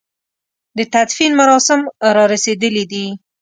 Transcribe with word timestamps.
د 0.77 0.79
تدفين 0.93 1.31
مراسم 1.39 1.79
را 2.15 2.23
رسېدلي 2.33 2.83
دي. 2.91 3.05